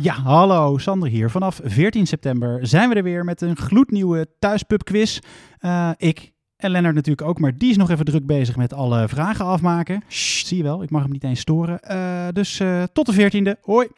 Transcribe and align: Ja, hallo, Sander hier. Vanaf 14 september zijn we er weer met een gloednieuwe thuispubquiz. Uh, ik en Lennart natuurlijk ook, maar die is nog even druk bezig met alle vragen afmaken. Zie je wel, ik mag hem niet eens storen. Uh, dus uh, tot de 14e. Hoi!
Ja, 0.00 0.12
hallo, 0.12 0.78
Sander 0.78 1.08
hier. 1.08 1.30
Vanaf 1.30 1.60
14 1.64 2.06
september 2.06 2.66
zijn 2.66 2.88
we 2.88 2.94
er 2.94 3.02
weer 3.02 3.24
met 3.24 3.40
een 3.40 3.56
gloednieuwe 3.56 4.26
thuispubquiz. 4.38 5.18
Uh, 5.60 5.90
ik 5.96 6.32
en 6.56 6.70
Lennart 6.70 6.94
natuurlijk 6.94 7.28
ook, 7.28 7.38
maar 7.38 7.58
die 7.58 7.70
is 7.70 7.76
nog 7.76 7.90
even 7.90 8.04
druk 8.04 8.26
bezig 8.26 8.56
met 8.56 8.72
alle 8.72 9.08
vragen 9.08 9.44
afmaken. 9.44 10.02
Zie 10.08 10.56
je 10.56 10.62
wel, 10.62 10.82
ik 10.82 10.90
mag 10.90 11.02
hem 11.02 11.10
niet 11.10 11.24
eens 11.24 11.40
storen. 11.40 11.80
Uh, 11.90 12.28
dus 12.32 12.60
uh, 12.60 12.82
tot 12.92 13.06
de 13.06 13.30
14e. 13.56 13.60
Hoi! 13.60 13.88